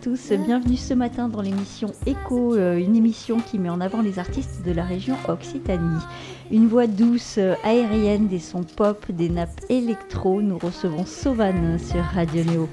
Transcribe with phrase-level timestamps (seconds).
[0.00, 4.18] Tous, bienvenue ce matin dans l'émission Echo, euh, une émission qui met en avant les
[4.18, 6.02] artistes de la région Occitanie.
[6.50, 12.02] Une voix douce, euh, aérienne, des sons pop, des nappes électro, nous recevons Sauvane sur
[12.02, 12.68] Radio Néo.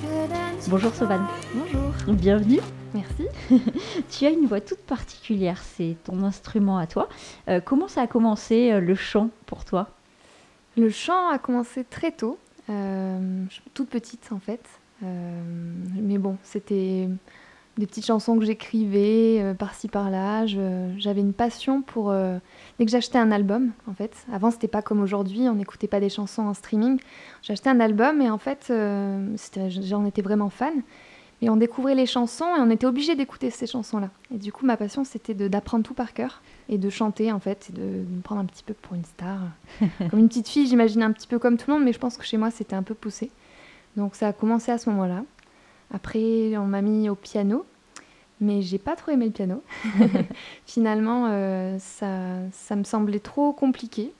[0.00, 0.68] Shouldn't.
[0.68, 2.60] Bonjour Sauvane, Bonjour, bienvenue.
[2.94, 3.26] merci.
[4.10, 7.08] Tu as une voix toute particulière, c'est ton instrument à toi.
[7.48, 9.88] Euh, comment ça a commencé euh, le chant pour toi?
[10.76, 12.38] Le chant a commencé très tôt,
[12.70, 14.64] euh, toute petite en fait.
[15.02, 15.42] Euh,
[15.94, 17.08] mais bon, c'était
[17.76, 20.46] des petites chansons que j'écrivais euh, par-ci par-là.
[20.46, 22.12] J'avais une passion pour.
[22.78, 24.12] dès que j'achetais un album, en fait.
[24.32, 27.00] Avant, c'était pas comme aujourd'hui, on n'écoutait pas des chansons en streaming.
[27.42, 30.82] J'achetais un album et en fait, j'en étais vraiment fan.
[31.40, 34.10] Et on découvrait les chansons et on était obligé d'écouter ces chansons-là.
[34.34, 37.68] Et du coup, ma passion, c'était d'apprendre tout par cœur et de chanter, en fait,
[37.70, 39.38] et de, de me prendre un petit peu pour une star.
[40.10, 42.16] comme une petite fille, j'imaginais un petit peu comme tout le monde, mais je pense
[42.16, 43.30] que chez moi, c'était un peu poussé.
[43.96, 45.22] Donc ça a commencé à ce moment-là.
[45.92, 47.64] Après, on m'a mis au piano,
[48.40, 49.62] mais j'ai pas trop aimé le piano.
[50.66, 54.12] Finalement, euh, ça, ça me semblait trop compliqué.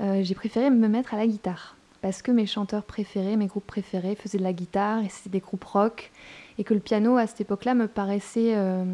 [0.00, 3.66] Euh, j'ai préféré me mettre à la guitare parce que mes chanteurs préférés, mes groupes
[3.66, 6.10] préférés faisaient de la guitare et c'était des groupes rock
[6.62, 8.84] et que le piano à cette époque-là me paraissait euh,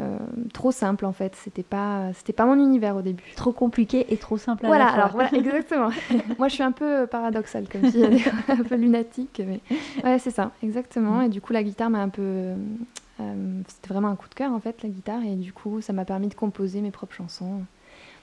[0.00, 0.18] euh,
[0.52, 1.36] trop simple en fait.
[1.36, 3.22] C'était pas, c'était pas mon univers au début.
[3.36, 4.98] Trop compliqué et trop simple à Voilà, la fois.
[4.98, 5.90] alors voilà, exactement.
[6.40, 9.60] Moi, je suis un peu paradoxale comme fille, un peu lunatique, mais
[10.02, 11.22] ouais, c'est ça, exactement.
[11.22, 12.22] Et du coup, la guitare m'a un peu,
[13.20, 15.92] euh, c'était vraiment un coup de cœur en fait, la guitare, et du coup, ça
[15.92, 17.60] m'a permis de composer mes propres chansons.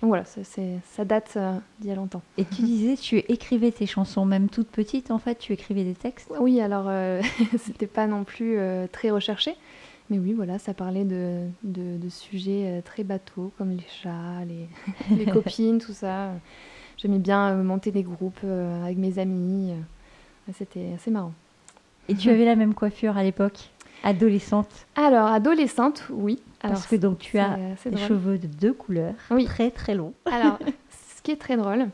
[0.06, 2.22] Donc voilà, ça, date euh, d'il y a longtemps.
[2.38, 5.96] Et tu disais, tu écrivais tes chansons, même toute petite en fait, tu écrivais des
[5.96, 6.32] textes?
[6.40, 7.24] Oui, alors euh,
[7.58, 9.56] c'était pas non plus euh, très recherché,
[10.12, 14.46] mais oui, voilà, ça parlait de, de, de sujets euh, très bateaux comme les chats,
[14.48, 14.68] les,
[15.18, 16.34] les copines, tout ça.
[16.98, 18.44] J'aimais bien monter des groupes
[18.84, 19.74] avec mes amis.
[20.54, 21.34] C'était assez marrant.
[22.10, 23.72] Et tu avais la même coiffure à l'époque?
[24.06, 26.40] Adolescente Alors, adolescente, oui.
[26.62, 29.46] Alors, Parce que donc tu as assez des cheveux de deux couleurs, Oui.
[29.46, 30.14] très très longs.
[30.26, 30.60] Alors,
[31.18, 31.88] ce qui est très drôle,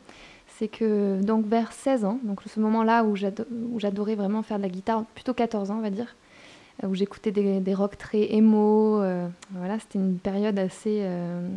[0.58, 4.58] c'est que donc vers 16 ans, donc ce moment-là où j'ado- où j'adorais vraiment faire
[4.58, 6.16] de la guitare, plutôt 14 ans, on va dire,
[6.84, 11.48] euh, où j'écoutais des, des rock très émo, euh, voilà, c'était une période assez, euh,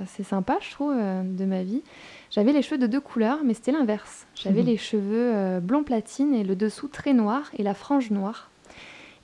[0.00, 1.82] assez sympa, je trouve, euh, de ma vie.
[2.30, 4.26] J'avais les cheveux de deux couleurs, mais c'était l'inverse.
[4.36, 4.66] J'avais Mhm.
[4.66, 8.50] les cheveux euh, blond platine et le dessous très noir et la frange noire.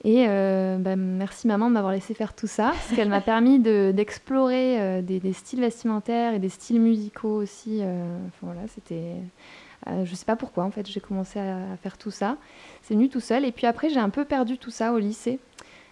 [0.05, 3.59] Et euh, bah, merci maman de m'avoir laissé faire tout ça, parce qu'elle m'a permis
[3.59, 7.79] de- d'explorer euh, des, des styles vestimentaires et des styles musicaux aussi.
[7.81, 9.13] euh, enfin, voilà, c'était,
[9.87, 12.35] euh, je sais pas pourquoi en fait, j'ai commencé à, à faire tout ça.
[12.81, 13.45] C'est venu tout seul.
[13.45, 15.39] Et puis après, j'ai un peu perdu tout ça au lycée,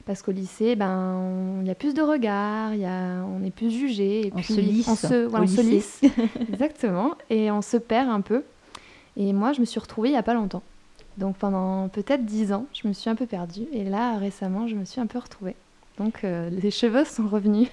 [0.05, 3.71] parce qu'au lycée, ben, il y a plus de regards, y a, on est plus
[3.71, 4.27] jugé.
[4.27, 6.01] Et On puis se lisse on se, on se lisse,
[6.51, 8.43] exactement, et on se perd un peu.
[9.15, 10.63] Et moi, je me suis retrouvée il y a pas longtemps.
[11.17, 13.67] Donc pendant peut-être 10 ans, je me suis un peu perdue.
[13.71, 15.55] Et là, récemment, je me suis un peu retrouvée.
[16.01, 17.69] Donc euh, les cheveux sont revenus.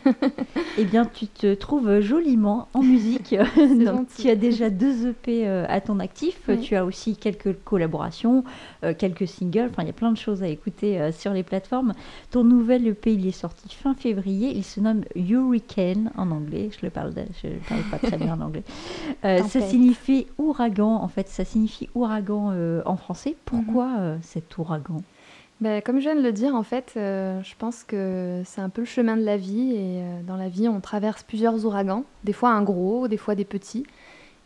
[0.77, 3.34] Eh bien, tu te trouves joliment en musique.
[3.84, 6.38] Donc, tu as déjà deux EP euh, à ton actif.
[6.49, 6.61] Oui.
[6.61, 8.44] Tu as aussi quelques collaborations,
[8.84, 9.69] euh, quelques singles.
[9.71, 11.94] Enfin, il y a plein de choses à écouter sur les plateformes.
[12.31, 14.53] Ton nouvel EP, il est sorti fin février.
[14.55, 16.71] Il se nomme Hurricane en anglais.
[16.78, 18.62] Je le parle, de- je parle pas très bien en anglais.
[19.25, 20.94] Euh, ça signifie ouragan.
[21.03, 23.37] En fait, ça signifie ouragan euh, en français.
[23.44, 25.03] Pourquoi euh, cet ouragan?
[25.61, 28.69] Ben, comme je viens de le dire, en fait, euh, je pense que c'est un
[28.69, 29.73] peu le chemin de la vie.
[29.73, 32.05] Et euh, dans la vie, on traverse plusieurs ouragans.
[32.25, 33.85] Des fois un gros, des fois des petits.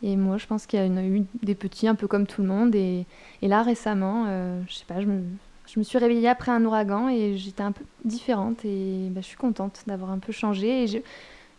[0.01, 2.41] Et moi, je pense qu'il y en a eu des petits, un peu comme tout
[2.41, 2.73] le monde.
[2.75, 3.05] Et,
[3.41, 5.21] et là, récemment, euh, je sais pas, je me,
[5.67, 8.65] je me suis réveillée après un ouragan et j'étais un peu différente.
[8.65, 10.83] Et ben, je suis contente d'avoir un peu changé.
[10.83, 10.97] Et je,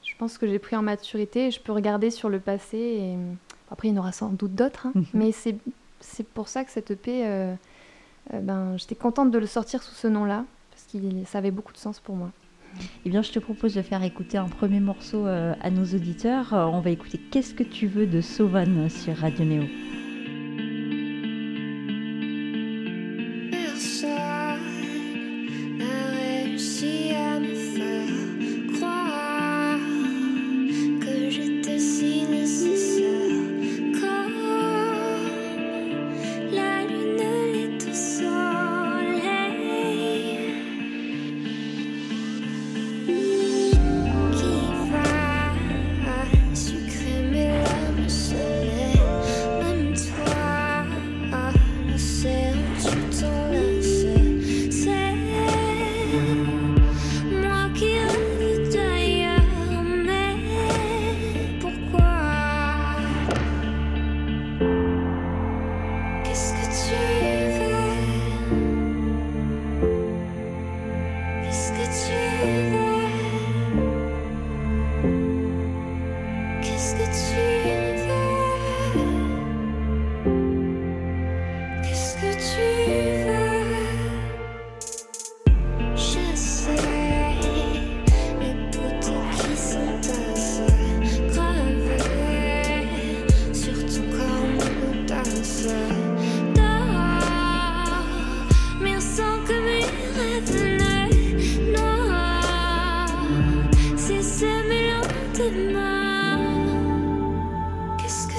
[0.03, 2.77] je pense que j'ai pris en maturité et je peux regarder sur le passé.
[2.77, 3.17] Et
[3.71, 4.89] après, il y en aura sans doute d'autres.
[4.89, 4.93] hein.
[5.15, 5.57] Mais c'est
[6.01, 7.25] c'est pour ça que cette EP,
[8.33, 10.45] euh, ben, j'étais contente de le sortir sous ce nom-là.
[10.71, 12.31] Parce que ça avait beaucoup de sens pour moi.
[13.05, 16.53] Eh bien, je te propose de faire écouter un premier morceau euh, à nos auditeurs.
[16.55, 19.65] Euh, on va écouter Qu'est-ce que tu veux de Sauvane sur Radio Néo?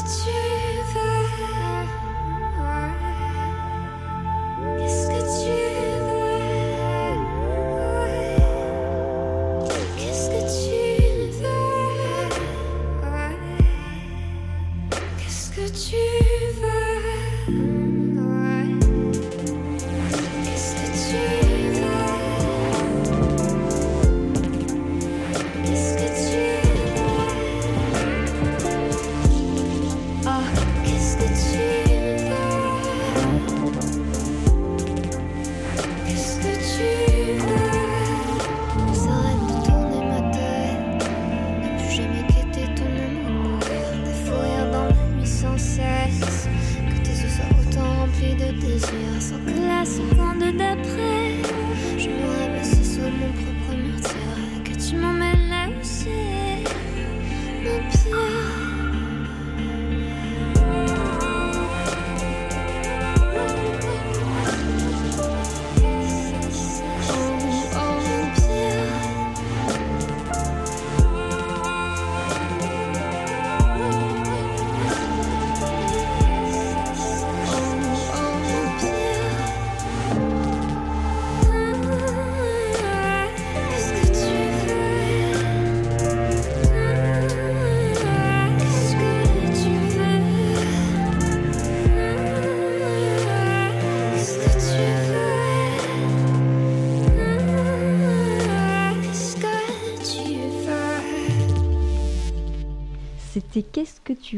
[0.06, 0.45] It's.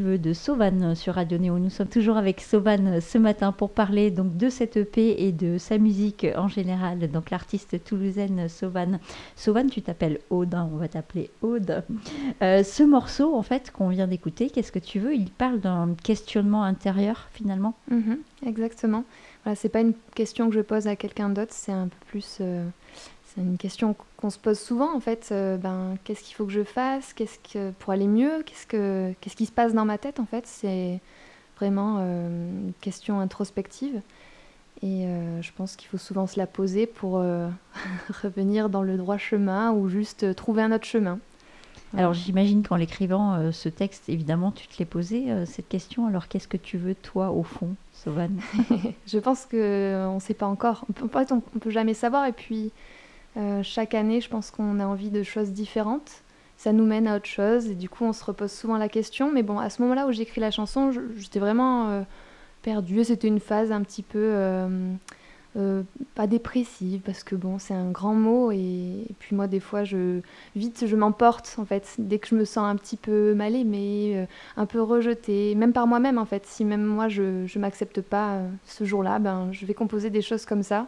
[0.02, 1.60] Veux de Sauvan sur Radio Néo.
[1.60, 5.58] Nous sommes toujours avec Sauvan ce matin pour parler donc de cette EP et de
[5.58, 7.10] sa musique en général.
[7.12, 9.00] Donc l'artiste toulousaine Sauvan.
[9.36, 11.84] Sauvan, tu t'appelles Aude, hein, on va t'appeler Aude.
[12.42, 15.16] Euh, ce morceau en fait qu'on vient d'écouter, Qu'est-ce que tu veux?
[15.16, 17.74] Il parle d'un questionnement intérieur finalement.
[17.90, 19.04] Mhm, exactement.
[19.44, 22.38] Voilà, c'est pas une question que je pose à quelqu'un d'autre, c'est un peu plus.
[22.42, 22.66] euh,
[23.38, 25.30] c'est une question qu'on se pose souvent en fait.
[25.32, 27.14] euh, ben, qu'est-ce qu'il faut que je fasse?
[27.14, 28.42] Qu'est-ce que pour aller mieux?
[28.44, 30.48] Qu'est-ce que qu'est-ce qui se passe dans ma tête en fait?
[30.48, 31.00] C'est
[31.58, 34.02] vraiment euh, une question introspective.
[34.82, 37.24] Et euh, je pense qu'il faut souvent se la poser pour
[38.24, 41.20] revenir dans le droit chemin ou juste trouver un autre chemin.
[41.96, 46.06] Alors j'imagine qu'en l'écrivant ce texte, évidemment, tu te l'es posé cette question.
[46.06, 48.30] Alors qu'est-ce que tu veux toi au fond, Sauvan
[49.08, 50.86] Je pense qu'on ne sait pas encore.
[50.90, 52.26] On peut, en fait, on, on peut jamais savoir.
[52.26, 52.72] Et puis,
[53.38, 56.24] euh, chaque année, je pense qu'on a envie de choses différentes.
[56.58, 57.68] Ça nous mène à autre chose.
[57.70, 59.32] Et du coup, on se repose souvent la question.
[59.32, 62.02] Mais bon, à ce moment-là où j'écris la chanson, je- j'étais vraiment euh,
[62.64, 63.04] perdue.
[63.04, 64.20] C'était une phase un petit peu.
[64.20, 64.96] euh,
[66.14, 70.20] pas dépressive parce que bon c'est un grand mot et, puis moi des fois je
[70.56, 74.28] vite je m'emporte en fait dès que je me sens un petit peu mal aimée
[74.56, 76.46] un peu rejetée, même par moi-même en fait.
[76.46, 80.46] Si même moi je ne m'accepte pas ce jour-là, ben, je vais composer des choses
[80.46, 80.88] comme ça,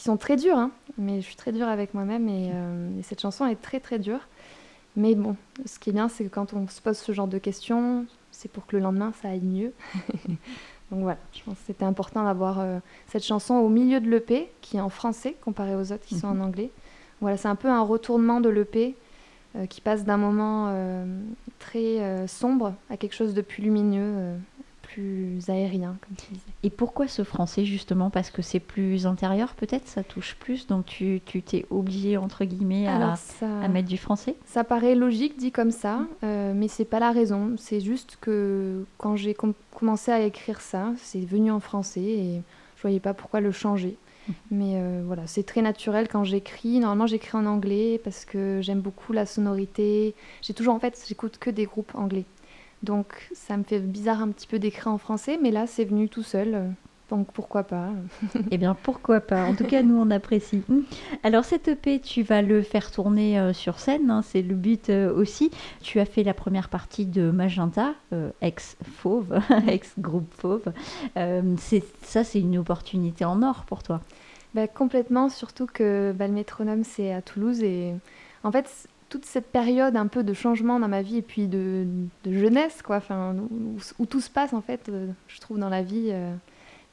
[0.00, 3.02] qui sont très dures, hein, mais je suis très dure avec moi-même et, euh, et
[3.02, 4.20] cette chanson est très très dure.
[4.96, 7.36] Mais bon, ce qui est bien, c'est que quand on se pose ce genre de
[7.36, 9.74] questions, c'est pour que le lendemain ça aille mieux.
[10.90, 12.78] Donc voilà, je pense que c'était important d'avoir euh,
[13.08, 16.28] cette chanson au milieu de l'EP, qui est en français comparé aux autres qui sont
[16.28, 16.70] en anglais.
[17.20, 18.96] Voilà, c'est un peu un retournement de l'EP
[19.54, 20.74] euh, qui passe d'un moment
[21.58, 24.34] très sombre à quelque chose de plus lumineux,
[24.94, 26.44] plus aérien, comme tu disais.
[26.62, 28.10] Et pourquoi ce français justement?
[28.10, 32.86] Parce que c'est plus intérieur peut-être, ça touche plus, donc tu t'es obligé entre guillemets
[32.86, 34.34] à, ça, à mettre du français?
[34.46, 37.54] ça paraît logique dit comme ça, euh, mais c'est pas la raison.
[37.56, 42.42] C'est juste que quand j'ai com- commencé à écrire ça, c'est venu en français et
[42.76, 43.96] je voyais pas pourquoi le changer.
[44.52, 46.78] Mais euh, voilà, c'est très naturel quand j'écris.
[46.78, 50.14] Normalement, j'écris en anglais parce que j'aime beaucoup la sonorité.
[50.42, 52.24] J'ai toujours, en fait, j'écoute que des groupes anglais.
[52.82, 56.08] Donc, ça me fait bizarre un petit peu d'écrire en français, mais là, c'est venu
[56.08, 56.54] tout seul.
[56.54, 56.68] euh,
[57.10, 57.90] Donc, pourquoi pas
[58.50, 60.62] Eh bien pourquoi pas En tout cas, nous on apprécie.
[61.22, 64.88] Alors cette EP, tu vas le faire tourner euh, sur scène, hein, c'est le but
[64.90, 65.50] euh, aussi.
[65.82, 70.72] Tu as fait la première partie de Magenta, euh, ex Fauve, ex groupe Fauve.
[72.02, 74.00] Ça, c'est une opportunité en or pour toi.
[74.54, 77.94] Bah, complètement, surtout que bah, le métronome c'est à Toulouse et
[78.42, 81.84] en fait toute cette période un peu de changement dans ma vie et puis de,
[82.24, 85.68] de jeunesse quoi, enfin où, où tout se passe en fait, euh, je trouve dans
[85.68, 86.32] la vie, euh,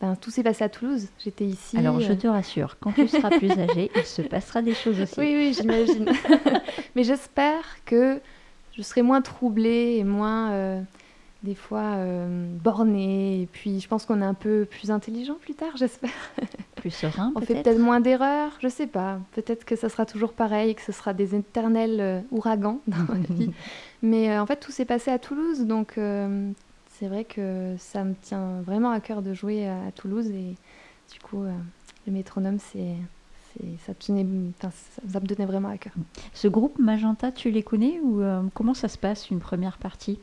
[0.02, 1.08] ben, tout s'est passé à Toulouse.
[1.24, 1.78] J'étais ici.
[1.78, 5.00] Alors je euh, te rassure, quand tu seras plus âgé, il se passera des choses
[5.00, 5.20] aussi.
[5.20, 6.10] Oui, oui, j'imagine.
[6.96, 8.20] Mais j'espère que
[8.76, 10.84] je serai moins troublée et moins,
[11.44, 13.42] des fois, euh, bornée.
[13.42, 16.12] Et puis, je pense qu'on est un peu plus intelligent plus tard, j'espère.
[16.76, 17.80] Plus serein On fait peut-être.
[17.80, 19.20] moins d'erreurs, je sais pas.
[19.34, 23.20] Peut-être que ça sera toujours pareil, que ce sera des éternels euh, ouragans dans ma
[23.30, 23.52] vie.
[24.02, 26.52] Mais euh, en fait, tout s'est passé à Toulouse, donc euh,
[27.00, 30.28] c'est vrai que ça me tient vraiment à cœur de jouer à, à Toulouse.
[30.28, 30.56] Et
[31.14, 31.44] du coup,
[32.06, 32.96] le métronome, c'est,
[33.86, 34.26] ça, tenait,
[34.62, 34.70] ça,
[35.10, 35.94] ça me donnait vraiment à cœur.
[36.34, 40.20] Ce groupe Magenta, tu les connais ou euh, comment ça se passe une première partie?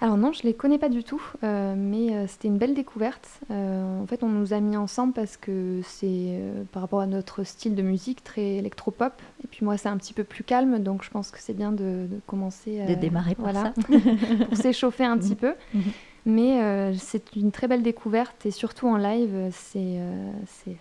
[0.00, 3.28] Alors non, je les connais pas du tout, euh, mais euh, c'était une belle découverte.
[3.50, 7.06] Euh, en fait, on nous a mis ensemble parce que c'est euh, par rapport à
[7.06, 9.14] notre style de musique très électropop.
[9.42, 11.72] Et puis moi, c'est un petit peu plus calme, donc je pense que c'est bien
[11.72, 12.84] de, de commencer.
[12.86, 14.44] De démarrer par voilà, ça.
[14.48, 15.54] pour s'échauffer un petit peu.
[16.28, 20.32] Mais euh, c'est une très belle découverte et surtout en live, euh, c'est euh,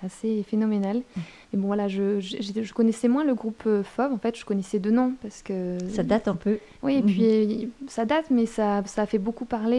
[0.04, 0.98] assez phénoménal.
[1.16, 1.24] Mhm.
[1.54, 4.44] Et bon voilà, je, je, je connaissais moins le groupe euh, Fauve, en fait, je
[4.44, 6.58] connaissais deux noms parce que Ça date un peu.
[6.82, 7.06] oui, et Mhm.
[7.06, 9.78] puis ça date, mais ça, ça a fait beaucoup parler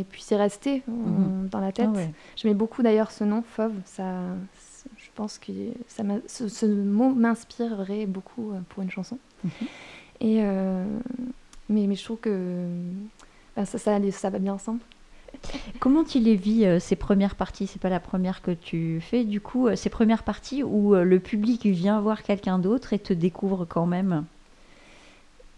[0.00, 1.48] et puis c'est resté Mhm.
[1.50, 1.90] dans la tête.
[1.92, 2.10] Ah ouais.
[2.34, 3.74] J'aimais beaucoup d'ailleurs ce nom, Fauve.
[3.84, 4.04] Ça,
[5.14, 5.52] pense que
[5.88, 9.18] ça ce, ce, mot m'inspirerait beaucoup pour une chanson.
[9.44, 9.50] Mhm.
[10.22, 10.40] Et,
[11.68, 12.66] mais, mais, je trouve que
[13.64, 14.80] ça, ça, ça, va bien ensemble.
[15.80, 17.66] Comment tu les vis, ces premières parties?
[17.66, 21.66] C'est pas la première que tu fais, du coup, ces premières parties où le public
[21.66, 24.24] vient voir quelqu'un d'autre et te découvre quand même?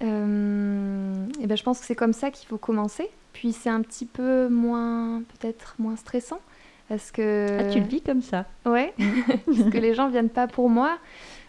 [0.02, 3.08] Euh, et ben, je pense que c'est comme ça qu'il faut commencer.
[3.32, 6.40] Puis c'est un petit peu moins, peut-être moins stressant.
[6.88, 7.58] Parce que...
[7.60, 8.46] Ah, tu le vis comme ça?
[8.64, 8.94] Ouais,
[9.46, 10.98] parce que les gens viennent pas pour moi.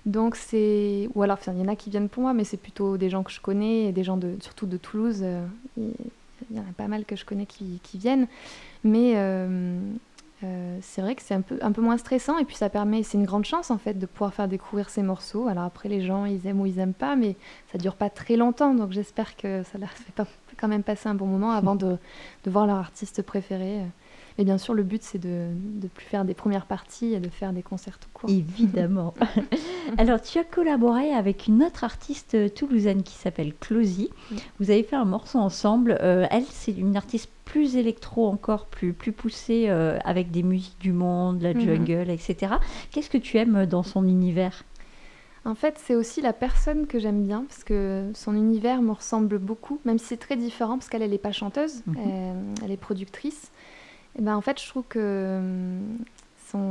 [0.05, 1.09] Donc c'est...
[1.15, 3.23] Ou alors, il y en a qui viennent pour moi, mais c'est plutôt des gens
[3.23, 5.19] que je connais, et des gens de, surtout de Toulouse.
[5.21, 5.45] Euh,
[6.49, 8.27] il y en a pas mal que je connais qui, viennent.
[8.83, 9.79] Mais euh,
[10.43, 13.25] euh, c'est vrai que c'est un peu, moins stressant et puis ça permet, c'est une
[13.25, 15.47] grande chance en fait de pouvoir faire découvrir ces morceaux.
[15.47, 17.35] Alors après les gens ils aiment ou ils aiment pas, mais
[17.71, 20.13] ça dure pas très longtemps donc j'espère que ça leur fait
[20.57, 21.97] quand même passer un bon moment avant de
[22.45, 23.81] voir leur artiste préféré.
[24.39, 25.49] Et bien sûr, le but, c'est de
[25.81, 28.29] ne plus faire des premières parties et de faire des concerts tout court.
[28.29, 29.13] Évidemment.
[29.97, 34.09] Alors, tu as collaboré avec une autre artiste toulousaine qui s'appelle Closy.
[34.61, 35.97] Vous avez fait un morceau ensemble.
[36.01, 40.79] Euh, elle, c'est une artiste plus électro encore, plus, plus poussée, euh, avec des musiques
[40.79, 41.59] du monde, la mhm.
[41.59, 42.53] jungle, etc.
[42.91, 44.63] Qu'est-ce que tu aimes dans son univers?
[45.45, 49.37] En fait, c'est aussi la personne que j'aime bien parce que son univers me ressemble
[49.37, 52.53] beaucoup, même si c'est très différent parce qu'elle, n'est pas chanteuse, mhm.
[52.63, 53.51] elle, est productrice.
[54.17, 55.97] Et ben, en fait, je trouve que hum,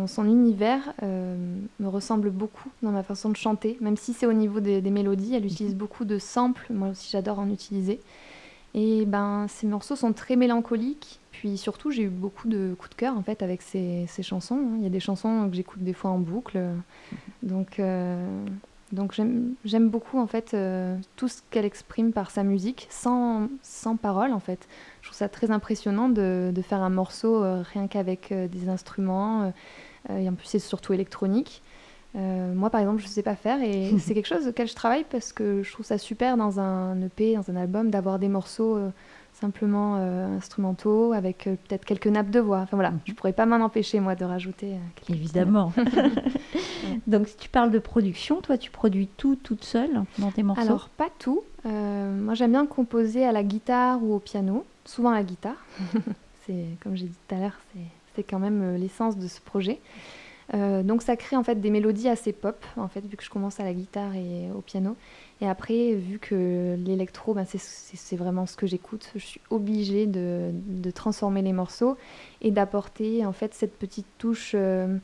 [0.07, 1.37] son, univers euh,
[1.79, 5.35] me ressemble beaucoup dans ma façon de chanter, même si c'est au niveau des, mélodies.
[5.35, 5.79] Elle utilise mhm.
[5.79, 8.01] beaucoup de samples, moi aussi j'adore en utiliser.
[8.75, 11.21] Et ben, ces morceaux sont très mélancoliques.
[11.31, 14.61] Puis surtout, j'ai eu beaucoup de coups de cœur en fait avec ces, chansons.
[14.79, 16.59] Il y a des chansons que j'écoute des fois en boucle.
[16.59, 17.19] Mhm.
[17.43, 18.47] Donc, euh,
[18.93, 23.97] donc j'aime beaucoup en fait euh, tout ce qu'elle exprime par sa musique, sans, sans
[23.97, 24.67] parole en fait.
[25.03, 28.69] Je trouve ça très impressionnant de, de faire un morceau euh, rien qu'avec euh, des
[28.69, 29.53] instruments,
[30.09, 31.63] et en plus c'est surtout électronique.
[32.15, 35.05] moi par exemple je ne sais pas faire et c'est quelque chose auquel je travaille
[35.11, 38.79] parce que je trouve ça super dans un EP, dans un album, d'avoir des morceaux
[39.39, 42.59] simplement euh, instrumentaux avec euh, peut-être quelques nappes de voix.
[42.59, 44.73] Enfin voilà, je pourrais pas m'en empêcher moi de rajouter.
[44.73, 45.73] Euh, Évidemment.
[47.07, 50.63] Donc si tu parles de production, toi tu produis tout toute seule dans tes morceaux?
[50.63, 51.43] Alors pas tout.
[51.65, 55.65] moi j'aime bien composer à la guitare ou au piano, souvent à la guitare.
[56.47, 57.59] c'est comme j'ai dit tout à l'heure,
[58.17, 59.81] c'est quand même l'essence de ce projet.
[60.53, 63.61] donc ça crée en fait des mélodies assez pop en fait vu que je commence
[63.61, 64.97] à la guitare et au piano
[65.41, 70.51] et après, vu que l'électro, ben c'est vraiment ce que j'écoute, je suis obligée de,
[70.53, 71.97] de, transformer les morceaux
[72.41, 74.97] et d'apporter en fait cette petite touche euh,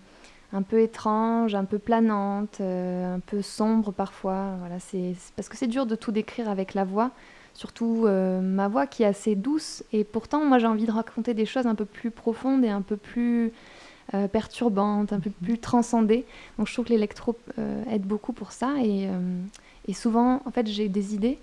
[0.52, 4.56] un peu étrange, un peu planante, euh, un peu sombre parfois.
[4.58, 7.12] Voilà, c'est parce que c'est dur de tout décrire avec la voix,
[7.52, 9.84] surtout euh, ma voix qui est assez douce.
[9.92, 12.82] Et pourtant, moi, j'ai envie de raconter des choses un peu plus profondes et un
[12.82, 13.52] peu plus
[14.32, 15.46] perturbantes, un peu mhm.
[15.46, 16.26] plus transcendées.
[16.58, 17.36] Donc, je trouve que l'électro
[17.90, 19.08] aide beaucoup pour ça et
[19.86, 21.38] et souvent, en fait, j'ai des idées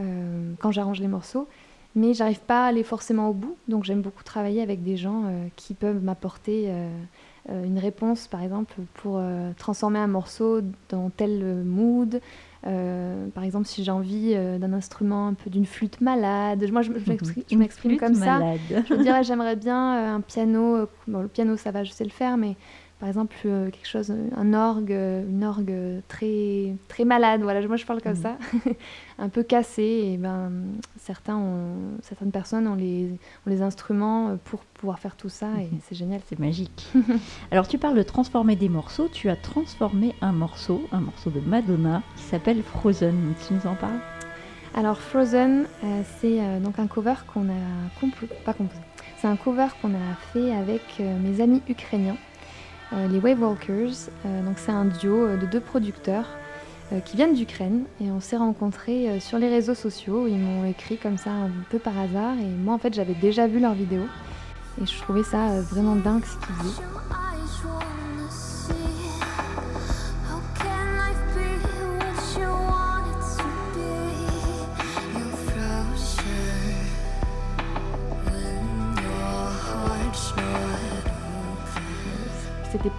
[0.00, 1.48] euh, quand j'arrange les morceaux,
[1.94, 3.56] mais j'arrive pas à aller forcément au bout.
[3.68, 6.88] Donc j'aime beaucoup travailler avec des gens euh, qui peuvent m'apporter euh,
[7.48, 9.20] une réponse, par exemple, pour
[9.58, 12.22] transformer un morceau dans tel mood.
[12.62, 16.90] par exemple, si j'ai envie d'un instrument un peu d'une flûte malade, moi je,
[17.54, 18.40] m'exprime comme ça.
[18.70, 20.88] Je dirais j'aimerais bien un piano.
[21.06, 22.56] Bon, le piano ça va, je sais le faire, mais
[23.04, 27.42] par exemple euh, quelque chose, un orgue, une orgue très très malade.
[27.42, 28.22] Voilà, moi je parle comme mm.
[28.22, 28.38] ça,
[29.18, 29.82] un peu cassé.
[29.82, 30.50] Et ben
[30.98, 33.10] certains ont, certaines personnes ont les
[33.46, 35.80] ont les instruments pour pouvoir faire tout ça et mm-hmm.
[35.86, 36.86] c'est génial, c'est magique.
[37.50, 39.08] Alors tu parles de transformer des morceaux.
[39.12, 43.34] Tu as transformé un morceau, un morceau de Madonna qui s'appelle Frozen.
[43.46, 44.00] Tu nous en parles?
[44.74, 48.06] Alors Frozen, euh, c'est euh, donc un cover qu'on a
[48.46, 48.80] pas composé.
[49.18, 52.16] C'est un cover qu'on a fait avec mes amis ukrainiens.
[52.94, 54.10] Euh, les Wave Walkers.
[54.24, 56.26] Euh, donc c'est un duo euh, de deux producteurs
[57.06, 60.28] qui viennent d'Ukraine et on s'est rencontrés sur les réseaux sociaux.
[60.28, 63.46] Ils m'ont écrit comme ça un peu par hasard et moi en fait j'avais déjà
[63.46, 64.06] vu leurs vidéos
[64.80, 67.23] et je trouvais ça vraiment dingue ce qu'ils faisaient.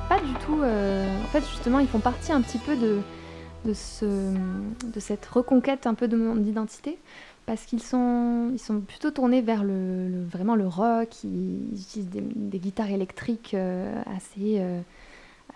[0.08, 0.62] Pas du tout.
[0.62, 3.00] Euh, en fait, justement, ils font partie un petit peu de,
[3.66, 6.98] de, ce, de cette reconquête un peu de mon identité
[7.46, 12.60] parce qu'ils sont, ils sont plutôt tournés vers le, vraiment le rock, ils utilisent des,
[12.60, 14.82] guitares électriques euh, assez, euh,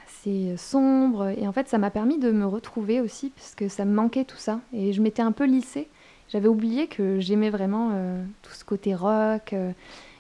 [0.06, 1.30] assez sombres.
[1.30, 4.26] Et en fait, ça m'a permis de me retrouver aussi, parce que ça me manquait
[4.26, 4.60] tout ça.
[4.72, 5.88] Et je m'étais un peu lissée.
[6.28, 7.90] J'avais oublié que j'aimais vraiment
[8.44, 9.56] tout ce côté rock.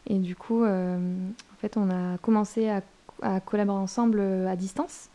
[0.07, 2.81] et du coup, en fait, on a commencé à
[3.21, 5.09] à collaborer ensemble euh, à distance.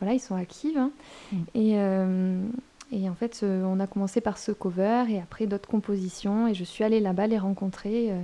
[0.00, 0.76] voilà, ils sont actifs.
[0.76, 0.90] hein.
[1.32, 1.36] Mm.
[1.54, 2.42] Et, euh,
[2.92, 6.48] et en fait, euh, on a commencé par ce cover et après d'autres compositions.
[6.48, 8.20] Et je suis allée là-bas les rencontrer euh,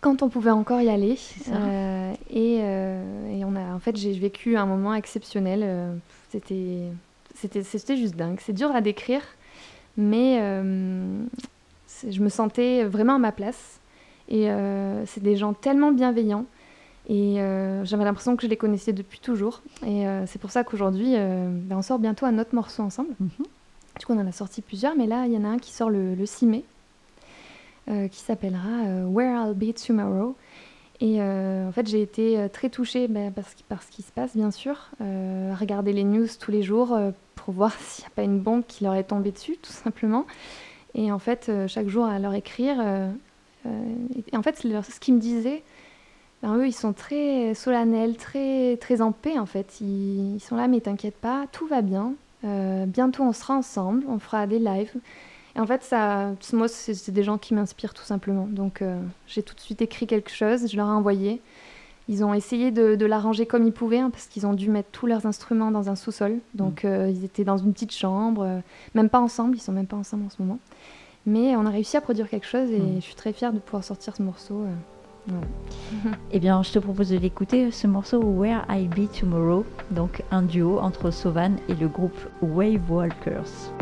[0.00, 1.18] quand on pouvait encore y aller.
[1.50, 6.00] Euh, et, et on a, en fait, j'ai vécu un moment exceptionnel.
[6.30, 6.84] c'était,
[7.34, 8.38] c'était, c'était juste dingue.
[8.40, 9.22] C'est dur à décrire,
[9.96, 10.38] mais
[12.08, 13.78] je me sentais vraiment à ma place.
[14.28, 16.46] Et euh, c'est des gens tellement bienveillants.
[17.12, 19.62] Et euh, j'avais l'impression que je les connaissais depuis toujours.
[19.84, 23.10] Et euh, c'est pour ça qu'aujourd'hui, euh, ben, on sort bientôt un autre morceau ensemble.
[23.18, 23.30] Mhm.
[23.98, 25.72] Du coup, on en a sorti plusieurs, mais là, il y en a un qui
[25.72, 26.64] sort le, le 6 mai,
[28.12, 30.36] qui s'appellera Where I'll Be Tomorrow.
[31.00, 34.52] Et en fait, j'ai été très touchée ben, parce, par ce qui se passe, bien
[34.52, 36.96] sûr, regarder les news tous les jours
[37.34, 40.24] pour voir s'il n'y a pas une bombe qui leur est tombée dessus, tout simplement.
[40.94, 42.80] Et en fait, chaque jour à leur écrire,
[43.66, 45.64] et en fait, c'est leur- ce qu'ils me disaient,
[46.42, 49.80] ben, eux, ils sont très solennels, très, très en paix, en fait.
[49.80, 52.14] Ils, ils sont là, mais t'inquiète pas, tout va bien.
[52.44, 54.94] Euh, bientôt, on sera ensemble, on fera des lives.
[55.56, 58.46] Et en fait, ça, moi, c'est des gens qui m'inspirent tout simplement.
[58.50, 61.42] Donc, euh, j'ai tout de suite écrit quelque chose, je leur ai envoyé.
[62.08, 64.88] Ils ont essayé de, de l'arranger comme ils pouvaient, hein, parce qu'ils ont dû mettre
[64.90, 66.38] tous leurs instruments dans un sous-sol.
[66.54, 68.58] Donc, euh, ils étaient dans une petite chambre, euh,
[68.94, 70.58] même pas ensemble, ils sont même pas ensemble en ce moment.
[71.26, 72.94] Mais on a réussi à produire quelque chose et Mm.
[72.96, 74.64] je suis très fière de pouvoir sortir ce morceau.
[76.32, 80.42] Eh bien, je te propose de l'écouter, ce morceau Where I Be Tomorrow, donc un
[80.42, 83.72] duo entre Sovan et le groupe Wave Walkers.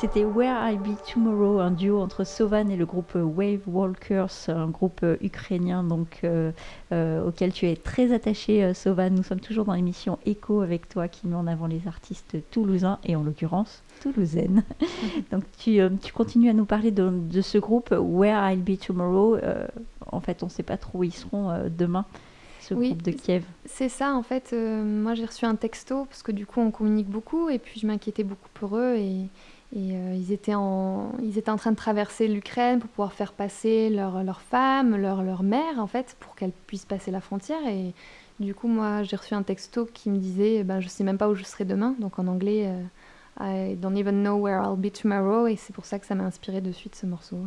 [0.00, 4.68] C'était Where I'll Be Tomorrow, un duo entre Sovan et le groupe Wave Walkers, un
[4.68, 6.52] groupe ukrainien donc, euh,
[6.90, 9.14] euh, auquel tu es très attaché, euh, Sovan.
[9.14, 12.98] Nous sommes toujours dans l'émission Echo avec toi qui met en avant les artistes toulousains
[13.04, 14.64] et en l'occurrence toulousaine.
[15.32, 19.36] donc tu, tu, continues à nous parler de, de, ce groupe Where I'll Be Tomorrow.
[20.10, 22.06] en fait, on ne sait pas trop où ils seront demain
[22.60, 23.44] ce oui, groupe de Kiev.
[23.66, 24.54] C'est ça, en fait.
[24.54, 27.86] moi, j'ai reçu un texto parce que du coup, on communique beaucoup et puis je
[27.86, 29.28] m'inquiétais beaucoup pour eux et,
[29.72, 33.32] et euh, ils, étaient en, ils étaient en train de traverser l'Ukraine pour pouvoir faire
[33.32, 37.64] passer leur femmes, leur, leur mère, en fait, pour qu'elles puissent passer la frontière.
[37.68, 37.94] Et
[38.40, 41.28] du coup, moi, j'ai reçu un texto qui me disait ben, Je sais même pas
[41.28, 41.94] où je serai demain.
[42.00, 42.66] Donc en anglais,
[43.40, 45.46] euh, I don't even know where I'll be tomorrow.
[45.46, 47.38] Et c'est pour ça que ça m'a inspiré de suite ce morceau.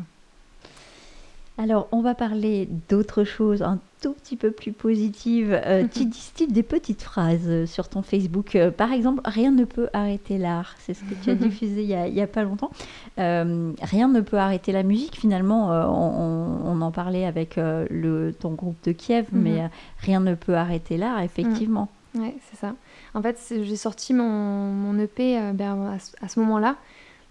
[1.58, 5.60] Alors, on va parler d'autre chose, un tout petit peu plus positive.
[5.66, 8.56] Euh, tu distilles des petites phrases euh, sur ton Facebook.
[8.56, 10.76] Euh, par exemple, rien ne peut arrêter l'art.
[10.80, 12.72] C'est ce que tu as diffusé il n'y a, pas longtemps.
[13.18, 15.16] rien ne peut arrêter la musique.
[15.16, 19.42] Finalement, on, en parlait avec le, ton groupe de Kiev, mhm.
[19.42, 21.88] mais rien ne peut arrêter l'art, effectivement.
[22.16, 22.74] Oui, c'est ça.
[23.14, 26.76] En fait, j'ai sorti mon, mon EP ben, à, ce moment-là.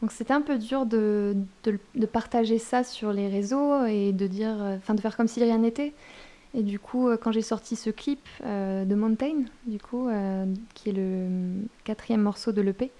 [0.03, 4.61] Donc c'était un peu dur de, de, partager ça sur les réseaux et de dire,
[4.61, 5.93] euh, enfin de faire comme si rien n'était.
[6.55, 10.09] Et du coup, euh, quand j'ai sorti ce clip euh, de Mountain, du coup,
[10.75, 11.29] qui est le
[11.85, 12.91] quatrième morceau de l'EP,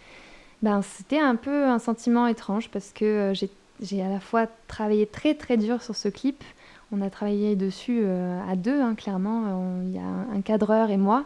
[0.63, 3.33] ben c'était un peu un sentiment étrange parce que
[3.81, 6.45] j'ai à la fois travaillé très très dur sur ce clip.
[6.93, 9.81] On a travaillé dessus à deux, hein, clairement.
[9.83, 11.25] Il y a un cadreur et moi.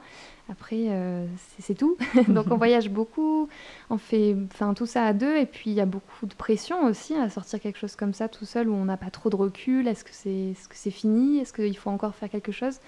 [0.49, 1.27] Après, euh,
[1.59, 1.97] c'est tout.
[2.29, 3.49] Donc on voyage beaucoup,
[3.91, 6.85] on fait enfin, tout ça à deux, et puis il y a beaucoup de pression
[6.85, 9.37] aussi à sortir quelque chose comme ça tout seul où on n'a pas trop de
[9.37, 9.89] recul.
[9.89, 11.39] Est-ce que c'est est -ce c'est fini?
[11.41, 12.79] Est-ce qu'il faut encore faire quelque chose?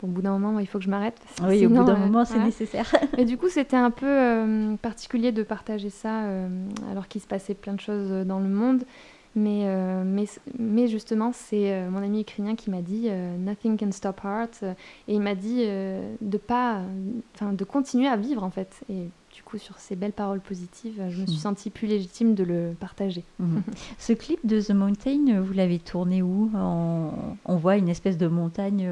[0.00, 1.20] Bon, au bout d'un moment, il faut que je m'arrête.
[1.42, 2.94] Oui, au bout d'un euh, moment, c'est nécessaire.
[3.18, 6.22] Et du coup, c'était un peu euh, particulier de partager ça
[6.90, 8.84] alors qu'il se passait plein de choses dans le monde.
[9.34, 10.24] Mais, euh, mais,
[10.58, 14.48] mais, justement, c'est euh, mon ami ukrainien qui m'a dit euh, Nothing can stop art.
[14.62, 16.82] et il m'a dit de pas,
[17.40, 18.80] de continuer à vivre en fait.
[18.88, 21.40] Et du coup, sur ces belles paroles positives, je me suis mm.
[21.40, 23.24] sentie plus légitime de le partager.
[23.38, 23.58] Mm.
[23.98, 26.50] Ce clip de The Mountain, vous l'avez tourné où?
[26.54, 27.10] On,
[27.44, 28.90] on, voit une espèce de montagne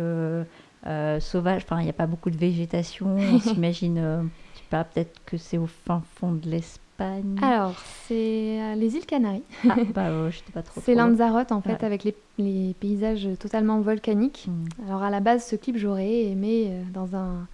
[1.21, 1.63] sauvage.
[1.65, 3.17] Enfin, il n'y a pas beaucoup de végétation.
[3.17, 3.97] On s'imagine,
[4.55, 6.49] je sais pas, peut-être que c'est au fin fond de
[7.43, 7.75] alors,
[8.07, 9.43] c'est euh, les îles Canaries.
[9.69, 10.11] Ah, bah,
[10.55, 10.81] pas trop.
[10.83, 12.05] c'est Lanzarote, en fait, avec
[12.39, 14.47] les, paysages totalement volcaniques.
[14.49, 14.89] Hmm.
[14.89, 17.47] Alors, à la base, ce clip, j'aurais aimé euh, dans un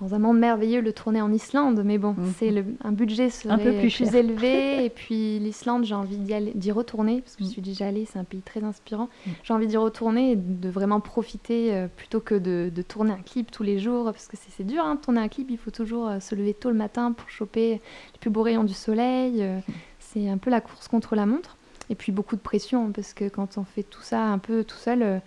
[0.00, 2.32] dans un monde merveilleux le tourner en Islande, mais bon, mhm.
[2.36, 4.84] c'est un budget serait un peu plus, élevé.
[4.84, 7.52] et puis l'Islande, j'ai envie d'y retourner, parce que je mhm.
[7.52, 9.08] suis déjà allée, c'est un pays très inspirant.
[9.26, 9.32] Mhm.
[9.44, 13.50] J'ai envie d'y retourner et de vraiment profiter euh, plutôt que de, tourner un clip
[13.50, 16.08] tous les jours, parce que c'est dur, hein, de tourner un clip, il faut toujours
[16.08, 19.42] euh, se lever tôt le matin pour choper les plus beaux rayons du soleil.
[19.42, 19.60] Euh,
[20.00, 21.56] c'est un peu la course contre la montre.
[21.90, 24.76] Et puis beaucoup de pression, parce que quand on fait tout ça un peu tout
[24.76, 25.20] seul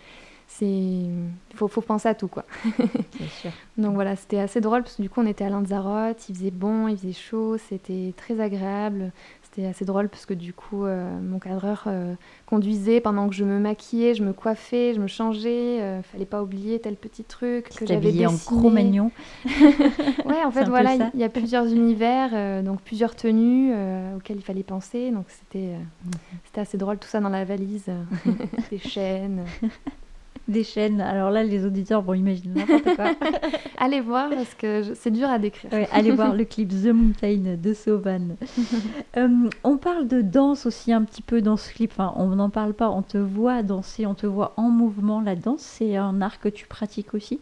[0.48, 2.46] c'est il faut, faut, penser à tout quoi.
[3.42, 3.52] sûr.
[3.78, 6.52] Donc voilà, c'était assez drôle parce que du coup on était à Lanzarote, il faisait
[6.52, 9.12] bon, il faisait chaud, c'était très agréable.
[9.44, 12.14] C'était assez drôle parce que du coup euh, mon cadreur euh,
[12.46, 15.82] conduisait pendant que je me maquillais, je me coiffais, je me changeais.
[15.82, 18.28] Euh, fallait pas oublier tel petit truc que j'avais dessiné.
[18.28, 19.12] en Cro-Magnon.
[20.26, 23.74] ouais, en fait voilà, il y, a plusieurs univers, donc plusieurs tenues
[24.16, 25.12] auxquelles il fallait penser.
[25.12, 26.12] Donc c'était mhm.
[26.46, 27.92] c'était assez drôle tout ça dans la valise,
[28.72, 29.44] des chaînes
[30.48, 31.02] des chaînes.
[31.02, 33.12] Alors là, les auditeurs vont imaginer n'importe quoi.
[33.78, 35.72] allez voir parce que c'est dur à décrire.
[35.92, 38.36] allez voir le clip The Mountain de Sauvan.
[39.16, 41.92] Euh, on parle de danse aussi un petit peu dans ce clip.
[41.92, 42.90] Enfin, on n'en parle pas.
[42.90, 45.22] On te voit danser, on te voit en mouvement.
[45.22, 47.40] La danse, c'est un art que tu pratiques aussi?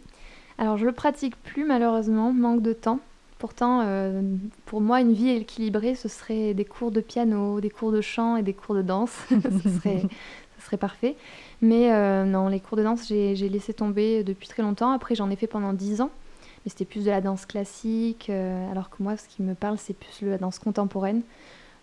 [0.58, 3.00] Alors, je le pratique plus malheureusement, manque de temps.
[3.38, 4.22] Pourtant, euh,
[4.66, 8.38] pour moi, une vie équilibrée, ce serait des cours de piano, des cours de chant
[8.38, 9.12] et des cours de danse.
[9.30, 10.04] ce, serait,
[10.66, 11.16] ce serait parfait.
[11.62, 14.92] Mais euh, les cours de danse, j'ai laissé tomber depuis très longtemps.
[14.92, 16.10] Après, j'en ai fait pendant 10 ans.
[16.64, 18.28] Mais c'était plus de la danse classique.
[18.30, 21.22] Euh, alors que moi, ce qui me parle, c'est plus la danse contemporaine.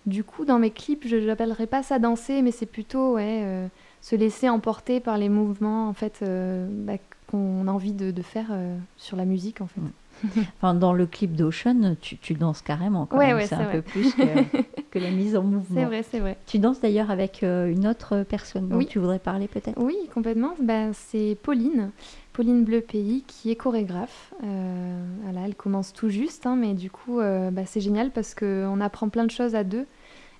[0.07, 3.69] Du coup, dans mes clips, je n'appellerais pas ça danser, mais c'est plutôt euh,
[4.01, 6.95] se laisser emporter par les mouvements en fait, bah,
[7.29, 8.51] qu'on a envie de, de faire
[8.97, 9.61] sur la musique.
[9.61, 9.81] En fait.
[9.81, 9.93] Mm.
[10.57, 13.07] enfin, dans le clip d'Ocean, tu, tu, danses carrément.
[13.07, 14.15] Quand ouais, c'est un peu plus
[14.91, 15.81] que, la mise en mouvement.
[15.81, 16.37] C'est vrai, c'est vrai.
[16.47, 19.81] Tu danses d'ailleurs avec euh, une autre personne dont tu voudrais parler peut-être?
[19.81, 20.55] Oui, complètement.
[20.61, 21.91] Ben, c'est Pauline,
[22.33, 24.33] Pauline Bleu Pays, qui est chorégraphe.
[24.45, 28.35] Euh, voilà, elle commence tout juste, hein, mais du coup, euh, bah, c'est génial parce
[28.35, 29.87] qu'on apprend plein de choses à deux.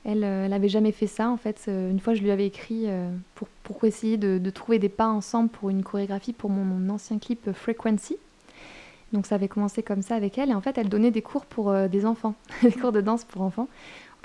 [0.05, 1.69] Elle n'avait jamais fait ça en fait.
[1.69, 2.89] une fois, je lui avais écrit
[3.37, 7.21] pour, pour essayer de, de, trouver des pas ensemble pour une chorégraphie pour mon ancien
[7.21, 8.17] clip Frequency.
[9.13, 10.51] Donc ça avait commencé comme ça avec elle.
[10.51, 13.25] Et en fait, elle donnait des cours pour euh, des enfants, des cours de danse
[13.25, 13.69] pour enfants.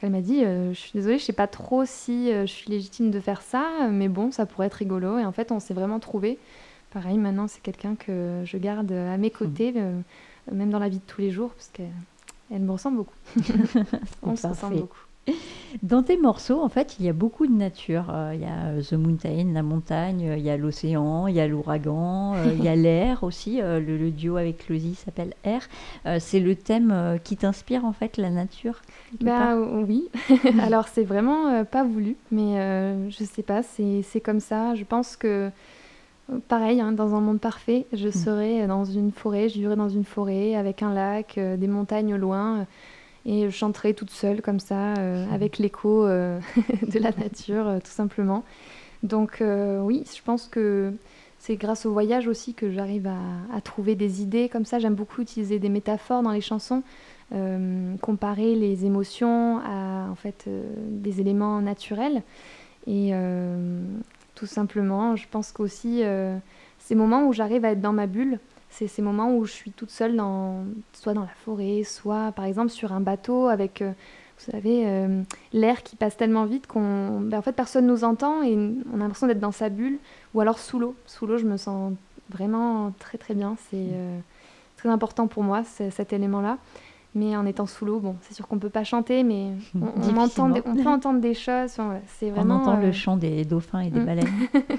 [0.01, 3.19] elle m'a dit, je suis désolée, je sais pas trop si je suis légitime de
[3.19, 5.17] faire ça, mais bon, ça pourrait être rigolo.
[5.17, 6.37] Et en fait, on s'est vraiment trouvé.
[6.91, 9.73] Pareil, maintenant, c'est quelqu'un que je garde à mes côtés,
[10.51, 13.15] même dans la vie de tous les jours, parce qu'elle me ressemble beaucoup.
[14.21, 15.06] on se ressemble beaucoup.
[15.83, 18.05] Dans tes morceaux, en fait, il y a beaucoup de nature.
[18.09, 21.35] Euh, il y a euh, The Mountain, la montagne, euh, il y a l'océan, il
[21.35, 23.59] y a l'ouragan, il y a l'air aussi.
[23.61, 25.67] Le, duo avec Lozzy s'appelle Air.
[26.19, 28.81] c'est le thème qui t'inspire, en fait, la nature
[29.21, 30.07] Bah oui.
[30.61, 34.75] Alors, c'est vraiment pas voulu, mais je sais pas, c'est comme ça.
[34.75, 35.51] Je pense que
[36.47, 38.11] pareil, hein, dans un monde parfait, je mm.
[38.11, 42.17] serais dans une forêt, je vivrais dans une forêt avec un lac, des montagnes au
[42.17, 42.65] loin
[43.27, 46.39] et je chanterai toute seule comme ça, euh, avec l'écho euh,
[46.87, 48.43] de la nature, euh, tout simplement.
[49.03, 50.91] Donc oui, je pense que
[51.37, 53.07] c'est grâce au voyage aussi que j'arrive
[53.53, 54.79] à, trouver des idées comme ça.
[54.79, 56.81] J'aime beaucoup utiliser des métaphores dans les chansons,
[58.01, 62.23] comparer les émotions à en fait des éléments naturels.
[62.87, 63.11] Et
[64.33, 66.01] tout simplement, je pense qu'aussi
[66.79, 69.71] ces moments où j'arrive à être dans ma bulle, c'est ces moments où je suis
[69.71, 73.91] toute seule, dans, soit dans la forêt, soit par exemple sur un bateau avec, euh,
[74.37, 78.43] vous savez, euh, l'air qui passe tellement vite qu'on, ben, en fait, personne nous entend
[78.43, 79.97] et on a l'impression d'être dans sa bulle.
[80.33, 80.95] Ou alors sous l'eau.
[81.05, 81.93] Sous l'eau, je me sens
[82.29, 83.55] vraiment très très bien.
[83.69, 84.19] C'est euh,
[84.75, 86.57] très important pour moi cet élément-là.
[87.15, 90.51] Mais en étant sous l'eau, bon, c'est sûr qu'on peut pas chanter, mais on, entend
[90.65, 91.77] on peut entendre des choses.
[92.05, 92.57] c'est vraiment.
[92.57, 94.05] On entend le chant des dauphins et des mm.
[94.05, 94.33] baleines.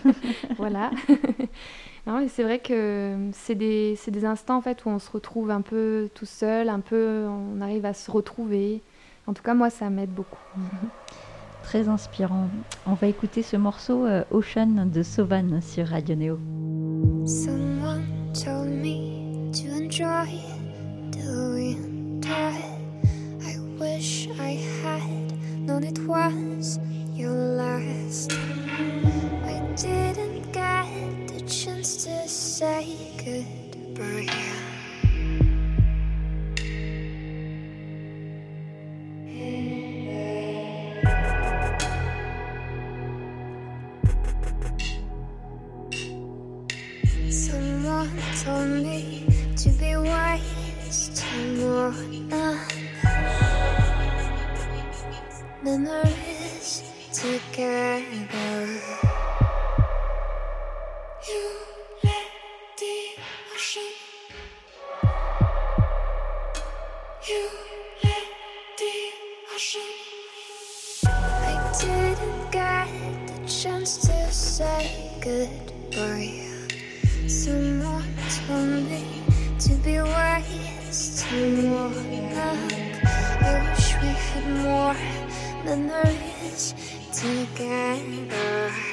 [0.56, 0.90] voilà.
[2.28, 6.08] c'est vrai que c'est des, des, instants en fait où on se retrouve un peu
[6.14, 8.82] tout seul, un peu, on arrive à se retrouver.
[9.26, 10.38] En tout cas, moi, ça m'aide beaucoup.
[11.62, 12.48] Très inspirant.
[12.86, 16.38] On va écouter ce morceau euh, Ocean de Sauvan sur Radio Neo.
[17.26, 20.40] Someone told me to enjoy
[21.10, 21.97] the
[22.30, 24.50] I wish I
[24.82, 26.78] had known it was
[27.14, 28.32] your last.
[28.32, 34.77] I didn't get the chance to say goodbye.
[55.62, 58.66] memories together.
[61.28, 61.50] You
[62.04, 62.26] let
[62.78, 62.96] the
[63.54, 63.82] ocean.
[67.28, 67.48] You
[68.04, 68.26] let
[68.78, 68.94] the
[69.54, 69.80] ocean.
[71.06, 72.88] I didn't get
[73.26, 76.44] the chance to say goodbye.
[77.26, 78.04] Someone
[78.46, 79.04] told me
[79.58, 81.92] to be wise tomorrow.
[83.40, 85.17] I wish we had more
[85.76, 86.74] memories
[87.12, 88.87] together.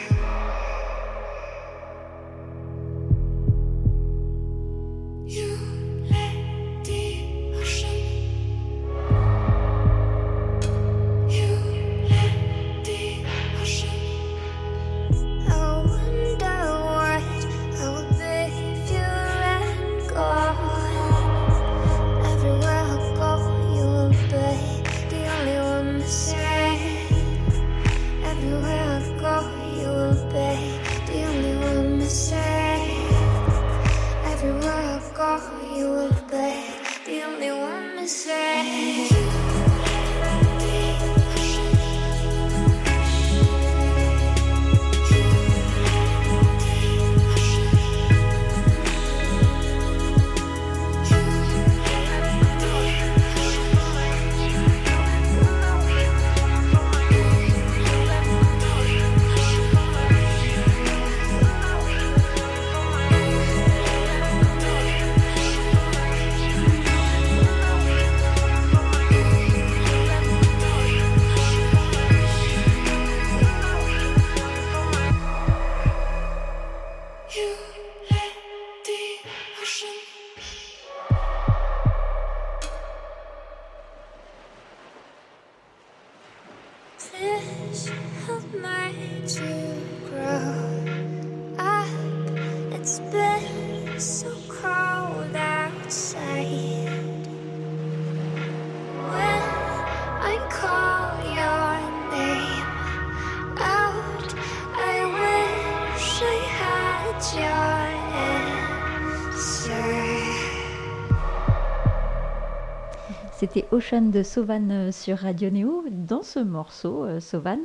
[113.85, 115.83] Ocean de Sauvan euh, sur Radio Néo.
[115.91, 117.59] Dans ce morceau, euh, Sauvan,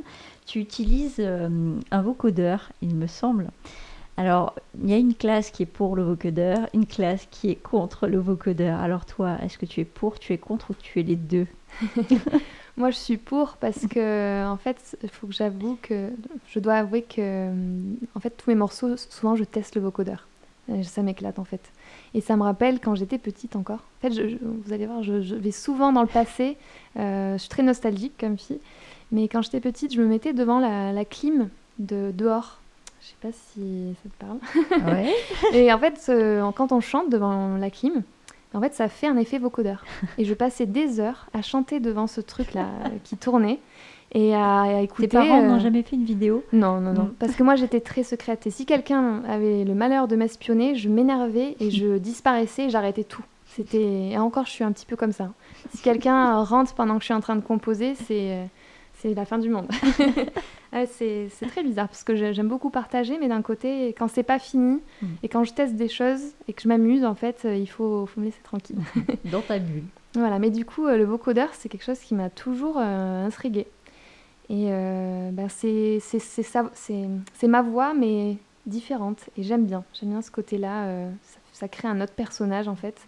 [0.45, 3.49] tu utilises euh, un vocodeur, il me semble.
[4.17, 4.53] Alors,
[4.83, 8.07] il y a une classe qui est pour le vocodeur, une classe qui est contre
[8.07, 8.79] le vocodeur.
[8.79, 11.47] Alors toi, est-ce que tu es pour, tu es contre ou tu es les deux?
[12.77, 16.09] Moi, je suis pour parce que, en fait, il faut que j'avoue que
[16.47, 17.49] je dois avouer que,
[18.13, 20.27] en fait, tous mes morceaux, souvent, je teste le vocodeur.
[20.71, 21.61] Euh, Ça m'éclate, en fait.
[22.13, 23.79] Et ça me rappelle quand j'étais petite encore.
[23.79, 26.57] En fait, je- je- vous allez voir, je, je vais souvent dans le passé.
[26.97, 28.59] Euh, je suis très nostalgique comme fille.
[29.11, 32.59] Mais quand j'étais petite, je me mettais devant la, la clim de dehors.
[33.01, 34.85] Je sais pas si ça te parle.
[34.95, 35.13] Ouais.
[35.53, 38.03] Et en fait, euh, quand on chante devant la clim,
[38.53, 39.83] en fait, ça fait un effet vocodeur.
[40.17, 43.59] Et je passais des heures à chanter devant ce truc-là euh, qui tournait
[44.13, 45.07] et à, écouter.
[45.07, 47.11] Tes parents euh, n'ont jamais fait une vidéo Non, non, non.
[47.19, 48.45] Parce que moi, j'étais très secrète.
[48.47, 53.03] Et si quelqu'un avait le malheur de m'espionner, je m'énervais et je disparaissais et j'arrêtais
[53.05, 53.23] tout.
[53.47, 55.29] C'était et encore, je suis un petit peu comme ça.
[55.75, 58.45] Si quelqu'un rentre pendant que je suis en train de composer, c'est euh,
[58.95, 59.67] c'est la fin du monde.
[60.87, 64.23] C'est c'est très bizarre parce que j'ai- j'aime beaucoup partager, mais d'un côté, quand c'est
[64.23, 65.05] pas fini Mm.
[65.23, 68.05] et quand je teste des choses et que je m'amuse, en fait, euh, il faut,
[68.05, 68.77] faut me laisser tranquille.
[69.25, 69.83] dans ta bulle.
[70.15, 73.67] Voilà, mais du coup, euh, le vocodeur, c'est quelque chose qui m'a toujours euh, intriguée.
[74.51, 78.35] Et euh, ben, c'est ma voix, mais
[78.65, 79.29] différente.
[79.37, 79.85] Et j'aime bien.
[79.93, 80.87] J'aime bien ce côté-là.
[80.87, 81.11] euh,
[81.53, 83.07] ça, crée un autre personnage, en fait.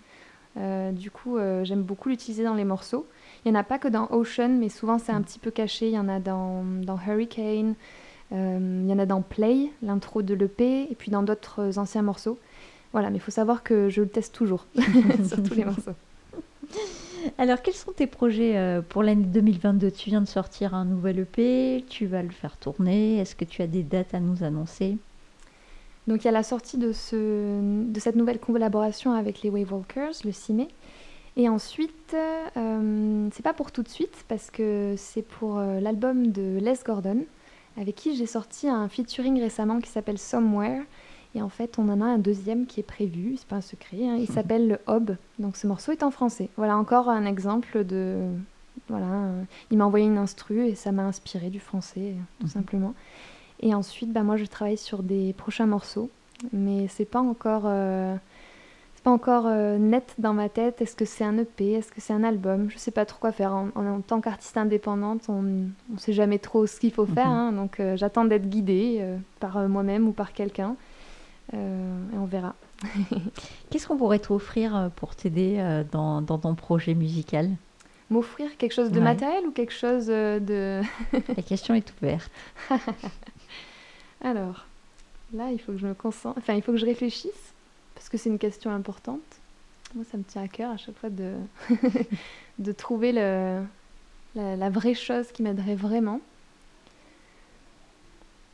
[0.55, 3.05] Euh, du coup, j'aime beaucoup l'utiliser dans les morceaux.
[3.43, 5.89] Il n'y en a pas que dans Ocean, mais souvent c'est un petit peu caché.
[5.89, 7.75] Il y en a dans, dans Hurricane,
[8.31, 12.39] il y en a dans Play, l'intro de l'EP, et puis dans d'autres anciens morceaux.
[12.93, 14.65] Voilà, mais il faut savoir que je le teste toujours
[15.27, 15.91] sur tous les morceaux.
[17.37, 21.19] Alors, quels sont tes projets euh, pour l'année 2022 Tu viens de sortir un nouvel
[21.19, 23.17] EP, tu vas le faire tourner.
[23.17, 24.97] Est-ce que tu as des dates à nous annoncer?
[26.07, 30.11] Donc il y a la sortie de, ce, cette nouvelle collaboration avec les Wave Walkers
[30.25, 30.67] le 6 mai.
[31.37, 32.15] Et ensuite,
[32.57, 36.73] euh, c'est pas pour tout de suite parce que c'est pour euh, l'album de Les
[36.85, 37.25] Gordon
[37.77, 40.83] avec qui j'ai sorti un featuring récemment qui s'appelle Somewhere.
[41.35, 44.07] Et en fait, on en a un deuxième qui est prévu, c'est pas un secret,
[44.07, 45.15] hein, il s'appelle le Hob.
[45.39, 46.49] Donc ce morceau est en français.
[46.57, 48.17] Voilà encore un exemple de.
[48.89, 49.07] Voilà,
[49.71, 52.51] il m'a envoyé une instru et ça m'a inspiré du français, tout Mhm.
[52.51, 52.93] simplement.
[53.61, 56.09] Et ensuite, bah, moi, je travaille sur des prochains morceaux,
[56.51, 58.15] mais c'est pas encore, euh,
[59.03, 60.81] pas encore euh, net dans ma tête.
[60.81, 62.69] Est-ce que c'est un EP Est-ce que c'est un album?
[62.69, 63.53] Je sais pas trop quoi faire.
[63.53, 65.67] En, en- en tant qu'artiste indépendante, on ne
[65.97, 67.33] sait jamais trop ce qu'il faut faire, Mhm.
[67.33, 70.75] hein, donc euh, j'attends d'être guidée euh, par moi-même ou par quelqu'un,
[71.53, 72.55] Euh, et on verra.
[73.69, 77.49] Qu'est-ce qu'on pourrait t'offrir euh, pour t'aider euh, dans, dans ton projet musical?
[78.09, 79.03] M'offrir quelque chose de Ouais.
[79.03, 80.81] matériel ou quelque chose de...
[81.35, 82.31] La question est ouverte.
[84.23, 84.65] Alors,
[85.33, 87.53] là, il faut que je me concentre, enfin, il faut que je réfléchisse,
[87.95, 89.19] parce que c'est une question importante.
[89.95, 91.33] Moi, ça me tient à cœur à chaque fois de,
[92.59, 93.63] de trouver le,
[94.35, 96.19] la, la vraie chose qui m'aiderait vraiment.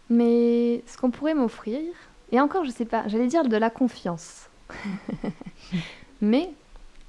[0.09, 1.81] Mais ce qu'on pourrait m'offrir,
[2.31, 4.49] et encore, je sais pas, j'allais dire de la confiance.
[6.21, 6.49] Mais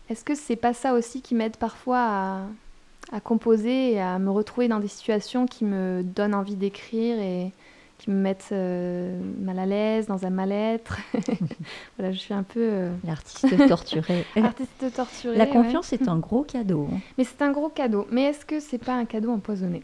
[0.09, 2.41] est-ce que c'est pas ça aussi qui m'aide parfois à,
[3.13, 7.53] à composer et à me retrouver dans des situations qui me donnent envie d'écrire et
[7.99, 10.97] qui me mettent euh, mal à l'aise, dans un mal-être?
[11.99, 14.25] voilà, je suis un peu euh, L'artiste torturé.
[14.43, 15.37] artiste torturée.
[15.37, 15.51] La ouais.
[15.51, 16.89] confiance est un gros cadeau.
[16.91, 16.99] hein.
[17.19, 18.07] Mais c'est un gros cadeau.
[18.11, 19.83] Mais est-ce que c'est pas un cadeau empoisonné?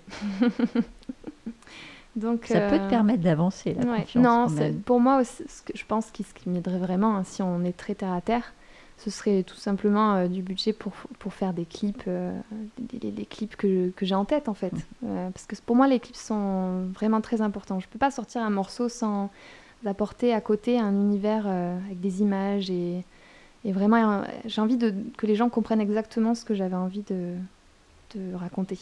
[2.16, 4.00] Donc, Ça peut te euh, permettre d'avancer, la ouais.
[4.00, 4.24] confiance.
[4.24, 4.80] Non, quand c'est- même.
[4.80, 7.62] pour moi aussi, ce que je pense que ce qui m'aiderait vraiment, hein, si on
[7.62, 8.54] est très terre à terre,
[8.96, 12.32] ce serait tout simplement euh, du budget pour, pour faire des clips, euh,
[12.78, 14.72] des, clips que, que j'ai en tête en fait.
[14.72, 14.78] Mm.
[15.04, 17.78] Euh, parce que pour moi, les clips sont vraiment très importants.
[17.80, 19.30] Je peux pas sortir un morceau sans
[19.84, 23.04] apporter à côté un univers avec des images et,
[23.66, 27.34] et vraiment, j'ai envie de, que les gens comprennent exactement ce que j'avais envie de,
[28.14, 28.78] de raconter.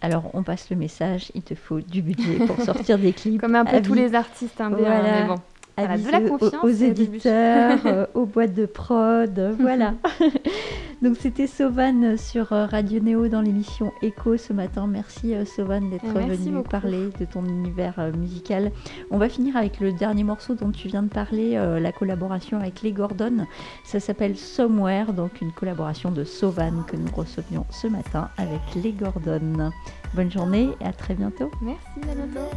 [0.00, 1.30] Alors, on passe le message.
[1.34, 3.40] Il te faut du budget pour sortir des clips.
[3.40, 5.20] Comme un peu tous les artistes indés, hein, Voilà.
[5.22, 5.40] mais bon.
[5.76, 9.94] Voilà, de la aux- confiance aux, éditeurs, euh, aux boîtes de prod, euh, voilà.
[11.02, 14.86] Donc c'était Sauvan sur euh, Radio Néo dans l'émission Echo ce matin.
[14.86, 16.68] Merci Sauvan d'être venu beaucoup.
[16.68, 18.70] parler de ton univers musical.
[19.10, 22.58] On va finir avec le dernier morceau dont tu viens de parler, euh, la collaboration
[22.58, 23.46] avec les Gordon.
[23.84, 28.92] Ça s'appelle Somewhere, donc une collaboration de Sauvan que nous recevions ce matin avec les
[28.92, 29.70] Gordon.
[30.14, 31.50] Bonne journée et à très bientôt.
[31.62, 32.48] Merci, à bientôt.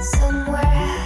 [0.00, 1.05] Somewhere